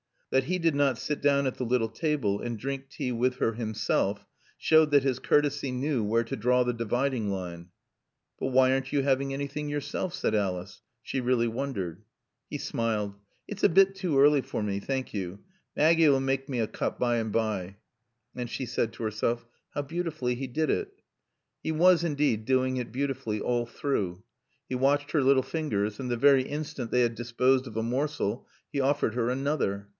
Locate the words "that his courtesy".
4.91-5.71